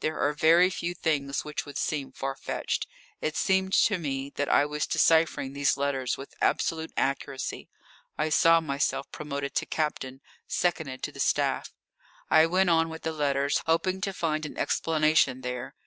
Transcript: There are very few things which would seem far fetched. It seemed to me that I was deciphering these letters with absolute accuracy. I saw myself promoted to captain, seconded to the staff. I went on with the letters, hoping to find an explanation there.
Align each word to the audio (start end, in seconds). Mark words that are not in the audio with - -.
There 0.00 0.18
are 0.20 0.34
very 0.34 0.68
few 0.68 0.92
things 0.94 1.42
which 1.42 1.64
would 1.64 1.78
seem 1.78 2.12
far 2.12 2.36
fetched. 2.36 2.86
It 3.22 3.34
seemed 3.34 3.72
to 3.72 3.96
me 3.96 4.28
that 4.36 4.50
I 4.50 4.66
was 4.66 4.86
deciphering 4.86 5.54
these 5.54 5.78
letters 5.78 6.18
with 6.18 6.34
absolute 6.42 6.92
accuracy. 6.98 7.70
I 8.18 8.28
saw 8.28 8.60
myself 8.60 9.10
promoted 9.10 9.54
to 9.54 9.64
captain, 9.64 10.20
seconded 10.46 11.02
to 11.04 11.12
the 11.12 11.18
staff. 11.18 11.72
I 12.28 12.44
went 12.44 12.68
on 12.68 12.90
with 12.90 13.04
the 13.04 13.12
letters, 13.14 13.62
hoping 13.64 14.02
to 14.02 14.12
find 14.12 14.44
an 14.44 14.58
explanation 14.58 15.40
there. 15.40 15.74